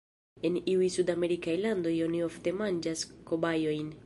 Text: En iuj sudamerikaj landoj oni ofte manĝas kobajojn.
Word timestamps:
En 0.47 0.55
iuj 0.71 0.87
sudamerikaj 0.95 1.55
landoj 1.67 1.93
oni 2.09 2.25
ofte 2.31 2.57
manĝas 2.63 3.07
kobajojn. 3.31 3.99